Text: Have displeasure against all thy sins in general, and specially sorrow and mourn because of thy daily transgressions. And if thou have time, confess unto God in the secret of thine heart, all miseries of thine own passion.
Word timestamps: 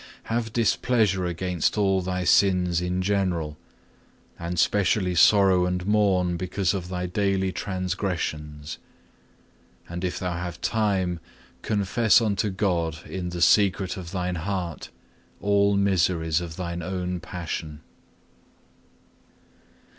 Have 0.33 0.51
displeasure 0.51 1.27
against 1.27 1.77
all 1.77 2.01
thy 2.01 2.23
sins 2.23 2.81
in 2.81 3.03
general, 3.03 3.55
and 4.39 4.57
specially 4.57 5.13
sorrow 5.13 5.67
and 5.67 5.85
mourn 5.85 6.37
because 6.37 6.73
of 6.73 6.89
thy 6.89 7.05
daily 7.05 7.51
transgressions. 7.51 8.79
And 9.87 10.03
if 10.03 10.17
thou 10.17 10.33
have 10.33 10.59
time, 10.59 11.19
confess 11.61 12.19
unto 12.19 12.49
God 12.49 13.05
in 13.05 13.29
the 13.29 13.43
secret 13.43 13.95
of 13.95 14.09
thine 14.09 14.37
heart, 14.37 14.89
all 15.39 15.77
miseries 15.77 16.41
of 16.41 16.55
thine 16.55 16.81
own 16.81 17.19
passion. 17.19 17.81